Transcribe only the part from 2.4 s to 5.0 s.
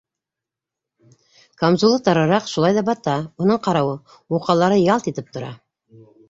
шулай ҙа бата: уның ҡарауы уҡалары